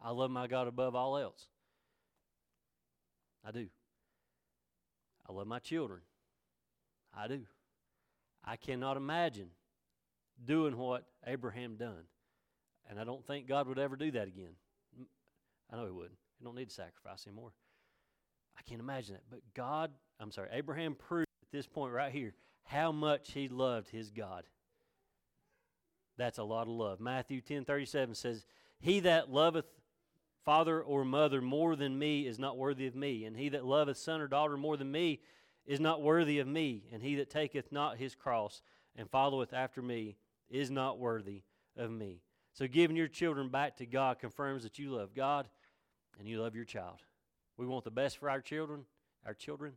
[0.00, 1.48] I love my God above all else.
[3.44, 3.66] I do.
[5.28, 6.00] I love my children.
[7.16, 7.42] I do.
[8.44, 9.48] I cannot imagine
[10.44, 12.04] doing what Abraham done.
[12.88, 14.54] And I don't think God would ever do that again.
[15.72, 16.18] I know he wouldn't.
[16.38, 17.52] He don't need to sacrifice anymore.
[18.58, 19.24] I can't imagine that.
[19.30, 23.88] But God, I'm sorry, Abraham proved at this point right here how much he loved
[23.88, 24.44] his God.
[26.16, 27.00] That's a lot of love.
[27.00, 28.46] Matthew 10:37 says,
[28.78, 29.66] "He that loveth
[30.44, 33.98] father or mother more than me is not worthy of me, and he that loveth
[33.98, 35.20] son or daughter more than me
[35.66, 38.62] is not worthy of me, and he that taketh not his cross
[38.94, 40.16] and followeth after me
[40.48, 41.42] is not worthy
[41.76, 45.48] of me." So giving your children back to God confirms that you love God
[46.18, 47.02] and you love your child.
[47.56, 48.86] We want the best for our children,
[49.24, 49.76] our children.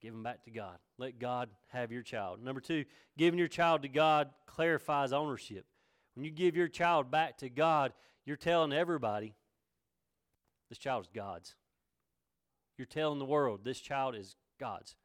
[0.00, 0.78] Give them back to God.
[0.96, 2.42] Let God have your child.
[2.42, 2.84] Number two,
[3.16, 5.66] giving your child to God clarifies ownership.
[6.14, 7.92] When you give your child back to God,
[8.24, 9.34] you're telling everybody
[10.68, 11.56] this child is God's.
[12.76, 14.96] You're telling the world this child is God's.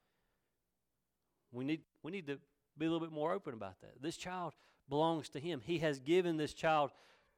[1.51, 2.39] We need, we need to
[2.77, 4.01] be a little bit more open about that.
[4.01, 4.53] This child
[4.89, 5.61] belongs to Him.
[5.63, 6.91] He has given this child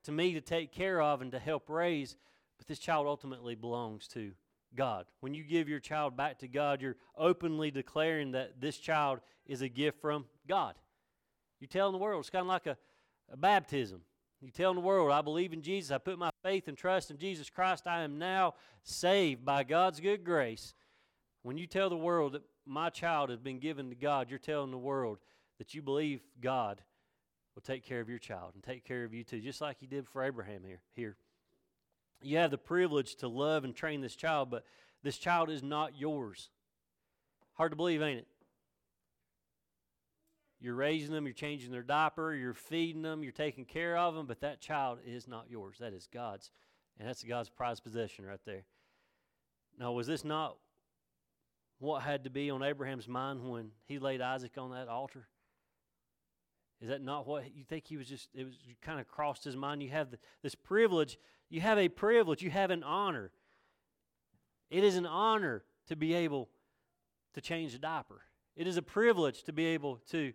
[0.04, 2.15] to me to take care of and to help raise,
[2.58, 4.32] but this child ultimately belongs to
[4.76, 5.06] God.
[5.21, 9.62] When you give your child back to God, you're openly declaring that this child is
[9.62, 10.76] a gift from God.
[11.60, 12.78] You're telling the world, it's kind of like a,
[13.32, 14.02] a baptism.
[14.41, 17.17] You're telling the world, I believe in Jesus, I put my faith and trust in
[17.17, 20.74] Jesus Christ, I am now saved by God's good grace.
[21.41, 24.71] When you tell the world that my child has been given to God, you're telling
[24.71, 25.19] the world
[25.58, 26.82] that you believe God
[27.54, 29.88] will take care of your child and take care of you too, just like He
[29.88, 30.82] did for Abraham here.
[30.95, 31.15] here
[32.21, 34.65] you have the privilege to love and train this child, but
[35.04, 36.49] this child is not yours.
[37.54, 38.28] Hard to believe, ain't it?
[40.60, 44.25] You're raising them, you're changing their diaper, you're feeding them, you're taking care of them,
[44.25, 45.78] but that child is not yours.
[45.80, 46.49] That is God's.
[46.97, 48.63] And that's God's prized possession right there.
[49.78, 50.56] Now, was this not
[51.86, 55.28] what had to be on Abraham's mind when he laid Isaac on that altar?
[56.82, 59.56] Is that not what you think he was just, it was kind of crossed his
[59.56, 59.82] mind?
[59.82, 61.17] You have the, this privilege.
[61.50, 62.41] You have a privilege.
[62.41, 63.32] You have an honor.
[64.69, 66.50] It is an honor to be able
[67.34, 68.21] to change a diaper.
[68.56, 70.34] It is a privilege to be able to,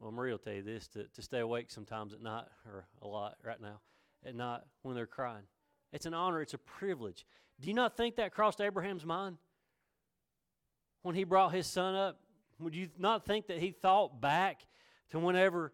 [0.00, 3.06] well, Marie will tell you this, to, to stay awake sometimes at night, or a
[3.06, 3.80] lot right now,
[4.24, 5.44] at night when they're crying.
[5.92, 7.26] It's an honor, it's a privilege.
[7.60, 9.36] Do you not think that crossed Abraham's mind
[11.02, 12.20] when he brought his son up?
[12.58, 14.66] Would you not think that he thought back
[15.10, 15.72] to whenever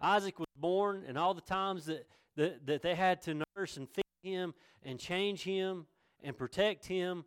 [0.00, 2.06] Isaac was born and all the times that,
[2.36, 5.86] that, that they had to nurse and feed him and change him
[6.22, 7.24] and protect him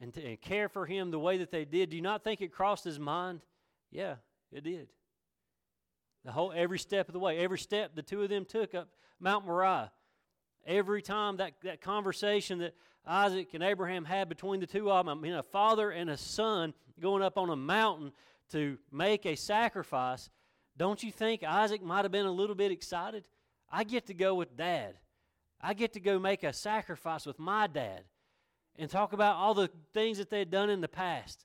[0.00, 1.90] and, to, and care for him the way that they did?
[1.90, 3.40] Do you not think it crossed his mind?
[3.90, 4.16] Yeah,
[4.52, 4.88] it did.
[6.24, 8.88] The whole every step of the way, every step the two of them took up
[9.20, 9.90] Mount Moriah.
[10.66, 12.74] Every time that, that conversation that
[13.08, 16.16] Isaac and Abraham had between the two of them, I mean, a father and a
[16.16, 18.12] son going up on a mountain
[18.52, 20.28] to make a sacrifice,
[20.76, 23.24] don't you think Isaac might have been a little bit excited?
[23.70, 24.94] I get to go with dad.
[25.60, 28.04] I get to go make a sacrifice with my dad
[28.76, 31.44] and talk about all the things that they had done in the past.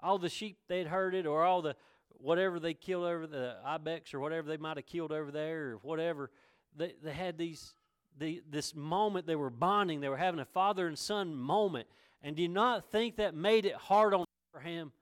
[0.00, 1.76] All the sheep they'd herded, or all the
[2.12, 5.76] whatever they killed over the ibex, or whatever they might have killed over there, or
[5.82, 6.30] whatever.
[6.74, 7.74] They, they had these
[8.18, 11.88] the, this moment they were bonding, they were having a father and son moment.
[12.22, 14.92] And do you not think that made it hard on Abraham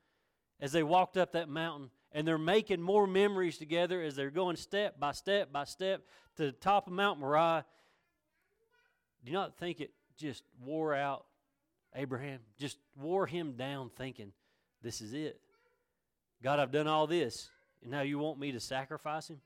[0.61, 1.91] as they walked up that mountain?
[2.13, 6.03] And they're making more memories together as they're going step by step by step
[6.37, 7.65] to the top of Mount Moriah.
[9.25, 11.27] Do you not think it just wore out
[11.95, 12.41] Abraham?
[12.59, 14.33] Just wore him down thinking,
[14.83, 15.41] this is it.
[16.43, 17.51] God, I've done all this,
[17.83, 19.41] and now you want me to sacrifice him?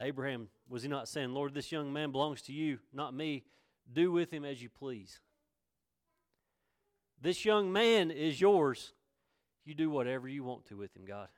[0.00, 3.44] Abraham, was he not saying, Lord, this young man belongs to you, not me?
[3.92, 5.20] Do with him as you please.
[7.20, 8.92] This young man is yours.
[9.64, 11.28] You do whatever you want to with him, God.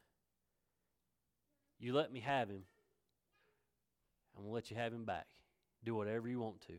[1.78, 2.62] You let me have him.
[4.36, 5.26] I'm going to let you have him back.
[5.84, 6.74] Do whatever you want to.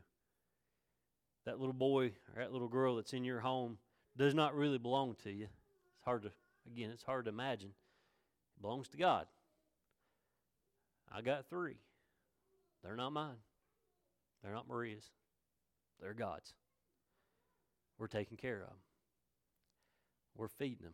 [1.45, 3.77] That little boy or that little girl that's in your home
[4.17, 5.45] does not really belong to you.
[5.45, 6.31] It's hard to,
[6.65, 7.69] again, it's hard to imagine.
[7.69, 9.27] It belongs to God.
[11.11, 11.77] I got three.
[12.83, 13.37] They're not mine.
[14.43, 15.09] They're not Maria's.
[15.99, 16.53] They're God's.
[17.97, 18.77] We're taking care of them.
[20.35, 20.93] We're feeding them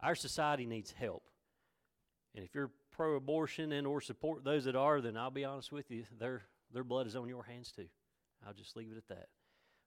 [0.00, 1.24] Our society needs help.
[2.34, 5.90] And if you're pro-abortion and or support those that are, then I'll be honest with
[5.90, 7.86] you, their their blood is on your hands too.
[8.46, 9.28] I'll just leave it at that.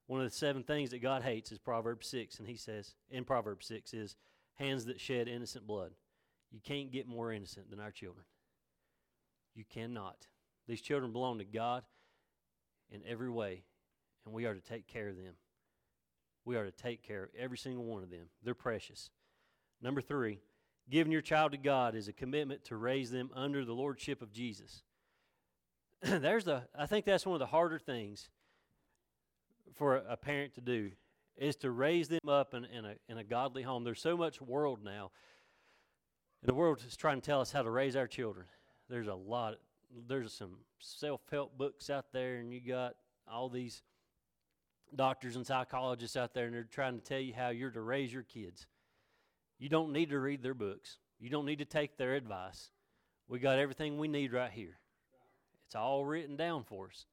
[0.08, 3.26] One of the seven things that God hates is Proverbs 6, and he says in
[3.26, 4.16] Proverbs 6 is
[4.56, 5.92] hands that shed innocent blood.
[6.52, 8.26] You can't get more innocent than our children.
[9.54, 10.26] You cannot.
[10.68, 11.84] These children belong to God
[12.90, 13.64] in every way,
[14.30, 15.34] and we are to take care of them.
[16.46, 18.28] We are to take care of every single one of them.
[18.44, 19.10] They're precious.
[19.82, 20.40] Number three,
[20.88, 24.32] giving your child to God is a commitment to raise them under the lordship of
[24.32, 24.84] Jesus.
[26.04, 28.30] There's the I think that's one of the harder things
[29.74, 30.92] for a, parent to do
[31.38, 33.84] is to raise them up in, in, a, in a godly home.
[33.84, 35.12] There's so much world now.
[36.42, 38.46] And the world is trying to tell us how to raise our children.
[38.90, 39.56] There's a lot.
[40.08, 42.96] There's some self-help books out there, and you got
[43.32, 43.84] all these
[44.96, 48.12] doctors and psychologists out there, and they're trying to tell you how you're to raise
[48.12, 48.68] your kids.
[49.58, 50.98] You don't need to read their books.
[51.20, 52.72] You don't need to take their advice.
[53.28, 54.80] We got everything we need right here.
[55.66, 57.06] It's all written down for us.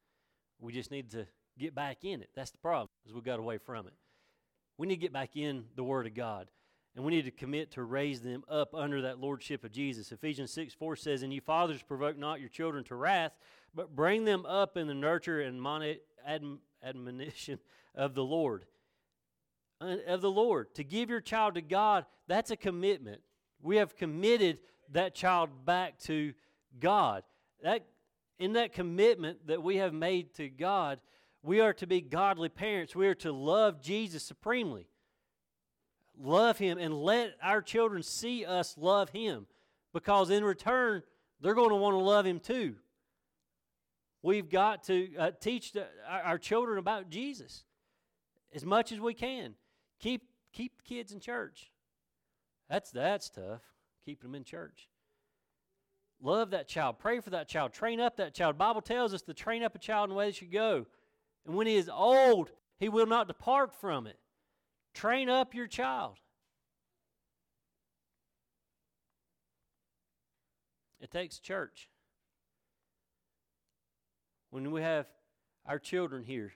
[0.60, 1.26] We just need to
[1.58, 2.30] get back in it.
[2.34, 3.94] That's the problem, is we got away from it.
[4.78, 6.48] We need to get back in the Word of God.
[6.94, 10.12] And we need to commit to raise them up under that lordship of Jesus.
[10.12, 13.32] Ephesians 6 4 says, And you fathers provoke not your children to wrath,
[13.74, 15.60] but bring them up in the nurture and
[16.82, 17.58] admonition
[17.94, 18.64] of the Lord.
[19.80, 20.74] Of the Lord.
[20.76, 23.20] To give your child to God, that's a commitment.
[23.60, 24.58] We have committed
[24.92, 26.32] that child back to
[26.80, 27.24] God.
[27.62, 27.84] That,
[28.38, 31.00] in that commitment that we have made to God,
[31.42, 32.96] we are to be godly parents.
[32.96, 34.88] We are to love Jesus supremely.
[36.18, 39.46] Love Him and let our children see us love Him
[39.92, 41.02] because in return,
[41.40, 42.76] they're going to want to love Him too.
[44.26, 47.62] We've got to uh, teach the, our, our children about Jesus
[48.52, 49.54] as much as we can.
[50.00, 51.70] Keep, keep the kids in church.
[52.68, 53.62] That's, that's tough,
[54.04, 54.88] keeping them in church.
[56.20, 56.98] Love that child.
[56.98, 57.72] Pray for that child.
[57.72, 58.58] Train up that child.
[58.58, 60.86] Bible tells us to train up a child in the way they should go.
[61.46, 64.18] And when he is old, he will not depart from it.
[64.92, 66.16] Train up your child.
[71.00, 71.88] It takes church.
[74.56, 75.04] When we have
[75.66, 76.50] our children here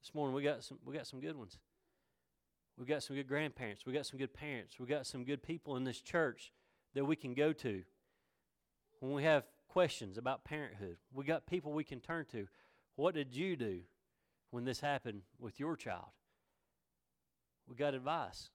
[0.00, 1.58] this morning, we got some we got some good ones.
[2.78, 3.84] We've got some good grandparents.
[3.84, 4.78] We've got some good parents.
[4.78, 6.52] We've got some good people in this church
[6.94, 7.82] that we can go to.
[9.00, 12.46] When we have questions about parenthood, we got people we can turn to.
[12.94, 13.80] What did you do
[14.52, 16.12] when this happened with your child?
[17.66, 18.50] We got advice.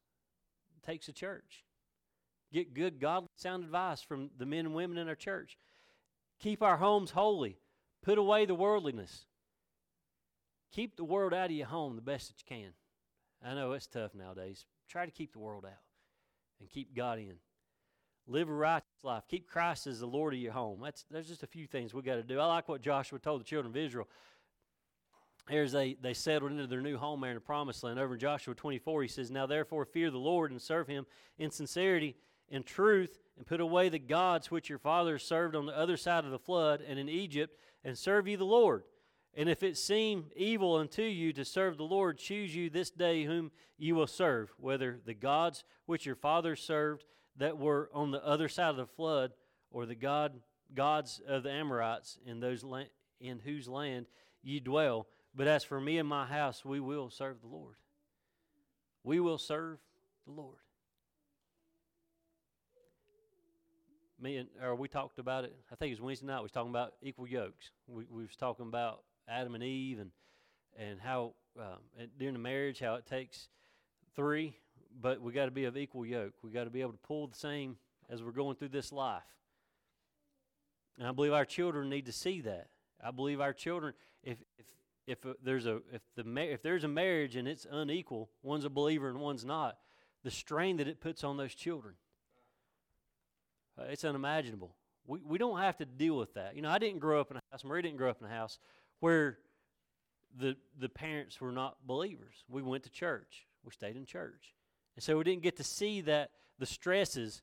[0.77, 1.65] It takes a church.
[2.53, 5.57] Get good, godly, sound advice from the men and women in our church.
[6.39, 7.57] Keep our homes holy.
[8.01, 9.25] Put away the worldliness.
[10.71, 12.71] Keep the world out of your home the best that you can.
[13.43, 14.65] I know it's tough nowadays.
[14.87, 15.81] Try to keep the world out
[16.59, 17.35] and keep God in.
[18.27, 19.23] Live a righteous life.
[19.27, 20.81] Keep Christ as the Lord of your home.
[20.83, 22.39] That's, there's just a few things we got to do.
[22.39, 24.07] I like what Joshua told the children of Israel.
[25.49, 27.97] as they, they settled into their new home there in the promised land.
[27.97, 31.07] Over in Joshua 24, he says, Now therefore fear the Lord and serve him
[31.39, 32.17] in sincerity
[32.51, 36.25] and truth, and put away the gods which your fathers served on the other side
[36.25, 38.83] of the flood and in Egypt, and serve you the Lord.
[39.33, 43.23] And if it seem evil unto you to serve the Lord, choose you this day
[43.23, 47.05] whom you will serve, whether the gods which your fathers served
[47.37, 49.31] that were on the other side of the flood,
[49.71, 50.33] or the god
[50.75, 52.83] gods of the Amorites in those la-
[53.21, 54.07] in whose land
[54.43, 55.07] ye dwell.
[55.33, 57.75] But as for me and my house, we will serve the Lord.
[59.05, 59.79] We will serve
[60.25, 60.57] the Lord.
[64.21, 65.55] Me and or we talked about it.
[65.71, 66.39] I think it was Wednesday night.
[66.39, 67.71] We was talking about equal yokes.
[67.87, 70.11] We, we was talking about Adam and Eve and
[70.77, 73.49] and how um, and during the marriage how it takes
[74.15, 74.55] three,
[75.01, 76.33] but we got to be of equal yoke.
[76.43, 77.77] We got to be able to pull the same
[78.09, 79.23] as we're going through this life.
[80.97, 82.67] And I believe our children need to see that.
[83.01, 83.93] I believe our children,
[84.23, 84.65] if if
[85.07, 89.09] if there's a if the if there's a marriage and it's unequal, one's a believer
[89.09, 89.77] and one's not,
[90.23, 91.95] the strain that it puts on those children,
[93.79, 94.75] uh, it's unimaginable.
[95.07, 96.55] We we don't have to deal with that.
[96.55, 97.63] You know, I didn't grow up in a house.
[97.63, 98.59] Marie didn't grow up in a house
[98.99, 99.39] where
[100.37, 102.43] the the parents were not believers.
[102.49, 103.47] We went to church.
[103.63, 104.53] We stayed in church,
[104.95, 107.41] and so we didn't get to see that the stresses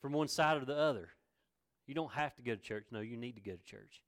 [0.00, 1.08] from one side or the other.
[1.86, 2.86] You don't have to go to church.
[2.90, 4.02] No, you need to go to church.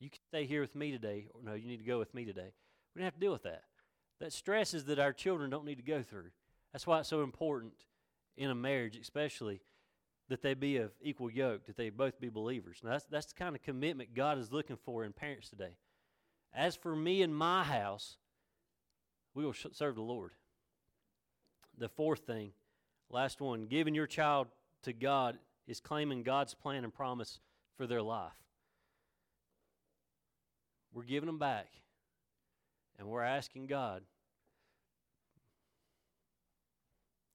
[0.00, 2.24] You can stay here with me today, or no, you need to go with me
[2.24, 2.52] today.
[2.94, 3.62] We don't have to deal with that.
[4.20, 6.30] That stresses that our children don't need to go through.
[6.72, 7.72] That's why it's so important
[8.36, 9.60] in a marriage, especially,
[10.28, 12.80] that they be of equal yoke, that they both be believers.
[12.82, 15.76] Now, that's, that's the kind of commitment God is looking for in parents today.
[16.54, 18.16] As for me and my house,
[19.34, 20.32] we will serve the Lord.
[21.76, 22.52] The fourth thing,
[23.10, 24.48] last one, giving your child
[24.82, 27.40] to God is claiming God's plan and promise
[27.76, 28.32] for their life.
[30.92, 31.68] We're giving them back.
[32.98, 34.02] And we're asking God,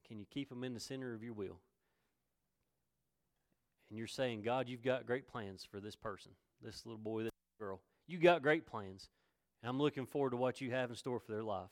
[0.05, 1.59] can you keep them in the center of your will?
[3.93, 6.31] And you're saying, God, you've got great plans for this person,
[6.63, 7.79] this little boy, this girl.
[8.07, 9.07] You got great plans.
[9.61, 11.69] And I'm looking forward to what you have in store for their life.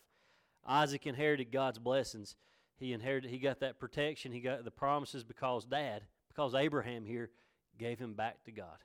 [0.64, 2.36] Isaac inherited God's blessings.
[2.78, 7.32] He inherited, he got that protection, he got the promises because dad, because Abraham here
[7.80, 8.78] gave him back to God.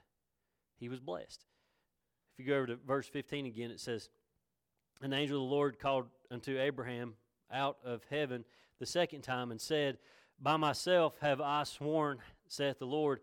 [0.79, 1.45] He was blessed.
[2.33, 4.09] If you go over to verse 15 again, it says,
[5.03, 7.13] An angel of the Lord called unto Abraham
[7.53, 8.45] out of heaven
[8.79, 9.99] the second time and said,
[10.41, 12.17] By myself have I sworn,
[12.47, 13.19] saith the Lord,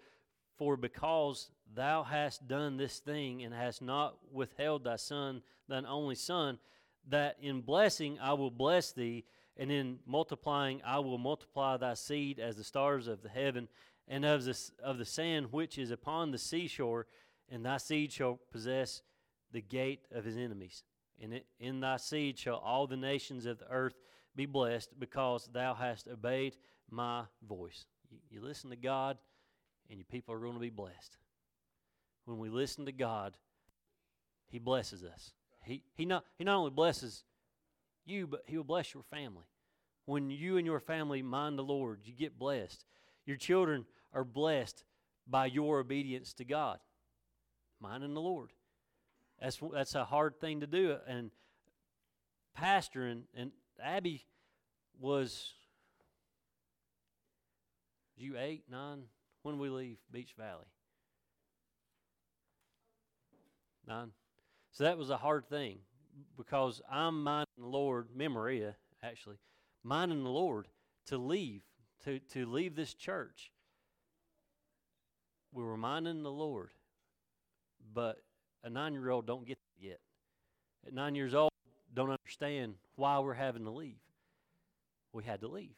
[0.56, 6.14] for because thou hast done this thing and hast not withheld thy son, thine only
[6.14, 6.58] son,
[7.08, 9.24] that in blessing I will bless thee,
[9.56, 13.68] and in multiplying I will multiply thy seed as the stars of the heaven,
[14.06, 17.06] and of the, of the sand which is upon the seashore,
[17.50, 19.02] and thy seed shall possess
[19.52, 20.82] the gate of his enemies.
[21.20, 23.94] And in thy seed shall all the nations of the earth
[24.36, 26.56] be blessed, because thou hast obeyed
[26.90, 27.86] my voice.
[28.30, 29.18] You, listen to God,
[29.88, 31.16] and your people are going to be blessed.
[32.24, 33.34] When we listen to God,
[34.46, 35.32] He blesses us.
[35.62, 37.24] He, he, not, he not only blesses
[38.04, 39.44] you, but He will bless your family.
[40.06, 42.84] When you and your family mind the Lord, you get blessed.
[43.24, 44.84] Your children are blessed
[45.26, 46.78] by your obedience to God
[47.80, 48.50] minding the Lord.
[49.40, 50.96] That's that's a hard thing to do.
[51.06, 51.30] And
[52.58, 53.52] pastoring and
[53.82, 54.24] Abby
[54.98, 55.52] was
[58.16, 59.04] you eight, nine?
[59.42, 60.66] When we leave Beach Valley?
[63.86, 64.12] Nine.
[64.72, 65.78] So that was a hard thing
[66.36, 69.36] because I'm minding the Lord, me Maria, actually,
[69.82, 70.68] minding the Lord
[71.06, 71.62] to leave,
[72.04, 73.52] to, to leave this church.
[75.52, 76.70] We were minding the Lord
[77.92, 78.22] but
[78.62, 80.00] a nine year old don't get that yet.
[80.86, 81.50] At nine years old,
[81.92, 84.00] don't understand why we're having to leave.
[85.12, 85.76] We had to leave.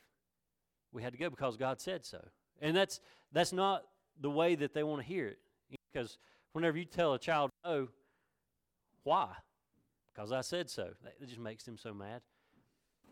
[0.97, 2.25] We had to go because God said so.
[2.63, 3.83] And that's that's not
[4.19, 5.39] the way that they want to hear it.
[5.93, 6.17] Because
[6.53, 7.89] whenever you tell a child no,
[9.05, 9.29] why?
[10.15, 10.89] Because I said so.
[11.05, 12.23] That just makes them so mad.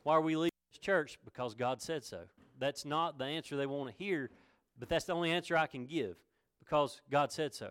[0.02, 1.18] Why are we leaving this church?
[1.26, 2.20] Because God said so.
[2.58, 4.30] That's not the answer they want to hear,
[4.78, 6.16] but that's the only answer I can give
[6.60, 7.70] because God said so.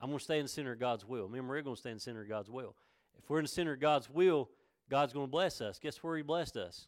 [0.00, 1.28] I'm going to stay in the center of God's will.
[1.28, 2.76] Me and Maria are going to stay in the center of God's will.
[3.18, 4.48] If we're in the center of God's will,
[4.88, 5.80] God's going to bless us.
[5.80, 6.86] Guess where He blessed us?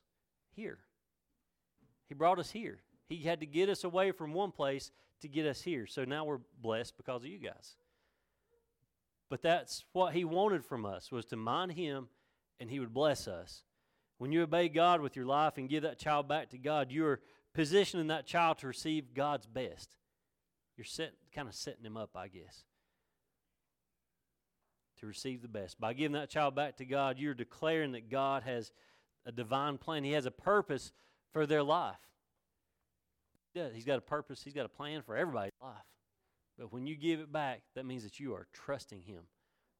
[0.54, 0.78] Here.
[2.12, 2.82] He brought us here.
[3.08, 4.90] He had to get us away from one place
[5.22, 5.86] to get us here.
[5.86, 7.74] So now we're blessed because of you guys.
[9.30, 12.08] But that's what He wanted from us was to mind Him
[12.60, 13.62] and He would bless us.
[14.18, 17.20] When you obey God with your life and give that child back to God, you're
[17.54, 19.88] positioning that child to receive God's best.
[20.76, 22.64] You're set, kind of setting him up, I guess
[25.00, 25.80] to receive the best.
[25.80, 28.70] By giving that child back to God, you're declaring that God has
[29.26, 30.04] a divine plan.
[30.04, 30.92] He has a purpose
[31.33, 31.97] for their life.
[33.55, 35.85] Yeah, he's got a purpose, he's got a plan for everybody's life.
[36.59, 39.24] But when you give it back, that means that you are trusting him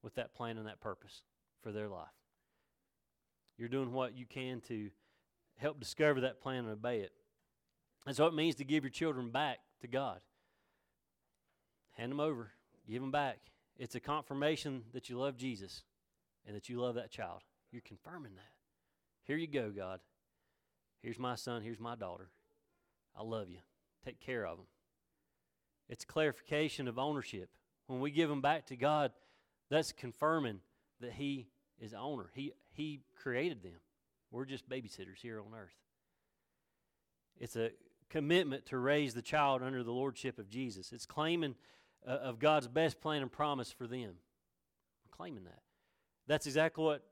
[0.03, 1.23] with that plan and that purpose
[1.63, 2.09] for their life.
[3.57, 4.91] You're doing what you can to
[5.59, 7.13] help discover that plan and obey it.
[8.07, 10.21] And so it means to give your children back to God.
[11.93, 12.51] Hand them over,
[12.89, 13.39] give them back.
[13.79, 15.85] It's a confirmation that you love Jesus
[16.47, 17.43] and that you love that child.
[17.71, 18.53] You're confirming that.
[19.25, 20.01] Here you go, God.
[21.03, 22.29] Here's my son, here's my daughter.
[23.17, 23.59] I love you.
[24.05, 24.67] Take care of them.
[25.89, 27.51] It's clarification of ownership.
[27.87, 29.13] When we give them back to God,
[29.69, 30.61] that's confirming
[31.01, 31.49] that He
[31.81, 32.31] is owner.
[32.35, 33.81] He, he created them.
[34.31, 35.77] We're just babysitters here on earth.
[37.39, 37.71] It's a
[38.09, 40.93] commitment to raise the child under the lordship of Jesus.
[40.93, 41.57] It's claiming
[42.07, 44.13] uh, of God's best plan and promise for them.
[45.05, 45.61] We're claiming that.
[46.27, 47.03] That's exactly what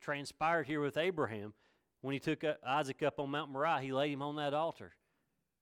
[0.00, 1.54] transpired here with Abraham
[2.02, 3.80] when he took uh, Isaac up on Mount Moriah.
[3.80, 4.92] He laid him on that altar.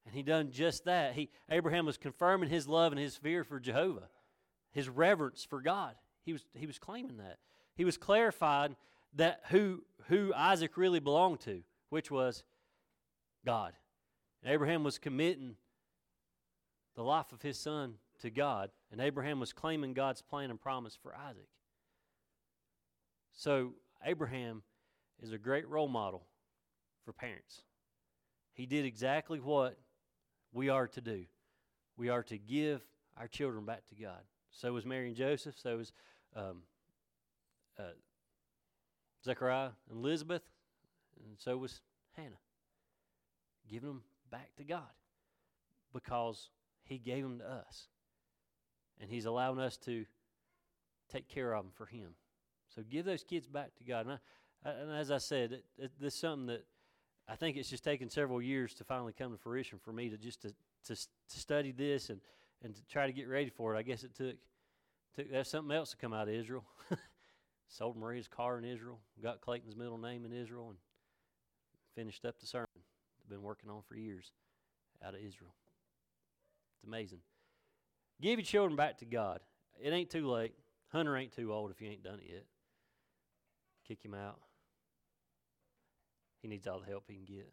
[0.07, 1.15] And he done just that.
[1.15, 4.09] He Abraham was confirming his love and his fear for Jehovah,
[4.73, 5.95] his reverence for God.
[6.25, 7.39] He was he was claiming that.
[7.77, 8.77] He was clarifying
[9.15, 12.43] that who who Isaac really belonged to, which was
[13.45, 13.75] God.
[14.43, 15.57] And Abraham was committing
[16.97, 20.99] the life of his son to God, and Abraham was claiming God's plan and promise
[21.01, 21.49] for Isaac.
[23.33, 23.75] So
[24.05, 24.63] Abraham
[25.23, 26.25] is a great role model
[27.11, 27.63] for parents.
[28.53, 29.77] He did exactly what
[30.53, 31.25] we are to do.
[31.97, 32.83] We are to give
[33.19, 34.21] our children back to God.
[34.53, 35.57] So was Mary and Joseph.
[35.59, 35.93] So was
[36.37, 36.63] um,
[37.79, 37.95] uh,
[39.25, 40.43] Zechariah and Elizabeth.
[41.27, 41.81] And so was
[42.17, 42.39] Hannah.
[43.69, 44.93] Giving them back to God
[45.93, 46.49] because
[46.85, 47.89] He gave them to us.
[49.01, 50.05] And He's allowing us to
[51.11, 52.11] take care of them for Him.
[52.75, 54.07] So give those kids back to God.
[54.07, 54.19] And,
[54.65, 56.65] I, and as I said, it, it, this is something that
[57.31, 60.17] I think it's just taken several years to finally come to fruition for me to
[60.17, 60.49] just to,
[60.87, 62.21] to, to study this and,
[62.65, 63.79] and to try to get ready for it.
[63.79, 64.35] I guess it took
[65.15, 66.65] took that's something else to come out of Israel.
[67.69, 70.79] Sold Maria's car in Israel, got Clayton's middle name in Israel, and
[71.95, 72.67] finished up the sermon.
[72.75, 74.33] I've been working on for years
[75.05, 75.55] out of Israel.
[76.75, 77.21] It's amazing.
[78.21, 79.39] Give your children back to God.
[79.81, 80.55] It ain't too late.
[80.89, 82.45] Hunter ain't too old if you ain't done it yet.
[83.87, 84.41] Kick him out.
[86.43, 87.53] He needs all the help he can get.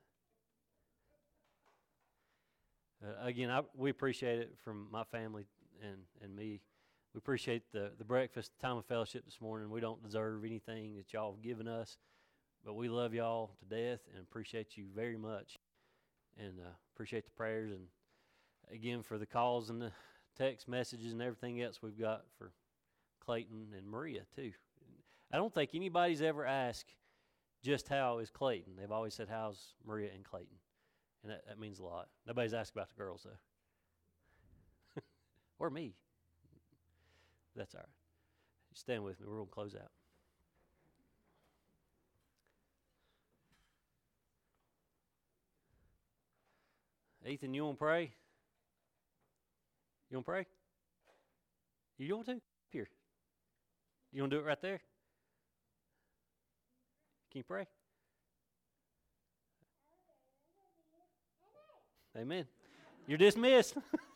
[3.03, 5.45] Uh, again, I, we appreciate it from my family
[5.83, 6.61] and, and me.
[7.13, 9.69] We appreciate the, the breakfast, time of fellowship this morning.
[9.69, 11.97] We don't deserve anything that y'all have given us,
[12.65, 15.57] but we love y'all to death and appreciate you very much.
[16.39, 17.87] And uh, appreciate the prayers and
[18.71, 19.91] again for the calls and the
[20.37, 22.51] text messages and everything else we've got for
[23.25, 24.51] Clayton and Maria too.
[25.31, 26.93] I don't think anybody's ever asked
[27.63, 28.73] just how is Clayton.
[28.77, 30.57] They've always said how's Maria and Clayton,
[31.23, 32.07] and that, that means a lot.
[32.25, 35.01] Nobody's asked about the girls though,
[35.59, 35.95] or me.
[37.55, 37.89] That's all right.
[38.73, 39.25] Stand with me.
[39.27, 39.91] We're gonna close out.
[47.27, 48.11] Ethan, you want to pray?
[50.09, 50.45] You want to pray?
[51.97, 52.39] You want to?
[52.69, 52.87] Here.
[54.13, 54.79] You want to do it right there?
[57.31, 57.65] Can you pray?
[62.17, 62.45] Amen.
[63.07, 63.75] You're dismissed.